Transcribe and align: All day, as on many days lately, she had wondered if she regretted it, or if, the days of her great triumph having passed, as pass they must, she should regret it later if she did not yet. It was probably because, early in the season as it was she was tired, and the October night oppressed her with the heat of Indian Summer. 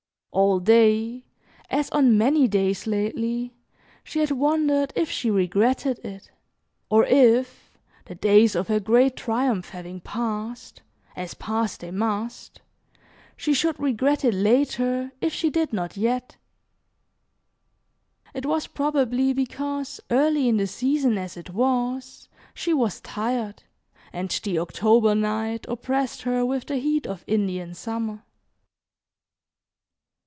All 0.33 0.61
day, 0.61 1.25
as 1.69 1.89
on 1.89 2.17
many 2.17 2.47
days 2.47 2.87
lately, 2.87 3.53
she 4.01 4.19
had 4.19 4.31
wondered 4.31 4.93
if 4.95 5.11
she 5.11 5.29
regretted 5.29 5.99
it, 6.05 6.31
or 6.89 7.03
if, 7.05 7.77
the 8.05 8.15
days 8.15 8.55
of 8.55 8.69
her 8.69 8.79
great 8.79 9.17
triumph 9.17 9.71
having 9.71 9.99
passed, 9.99 10.83
as 11.17 11.33
pass 11.33 11.75
they 11.75 11.91
must, 11.91 12.61
she 13.35 13.53
should 13.53 13.77
regret 13.77 14.23
it 14.23 14.33
later 14.33 15.11
if 15.19 15.33
she 15.33 15.49
did 15.49 15.73
not 15.73 15.97
yet. 15.97 16.37
It 18.33 18.45
was 18.45 18.67
probably 18.67 19.33
because, 19.33 19.99
early 20.09 20.47
in 20.47 20.55
the 20.55 20.67
season 20.67 21.17
as 21.17 21.35
it 21.35 21.49
was 21.49 22.29
she 22.53 22.73
was 22.73 23.01
tired, 23.01 23.63
and 24.13 24.29
the 24.29 24.59
October 24.59 25.13
night 25.13 25.65
oppressed 25.67 26.21
her 26.21 26.45
with 26.45 26.67
the 26.67 26.77
heat 26.77 27.05
of 27.05 27.25
Indian 27.27 27.73
Summer. 27.73 28.23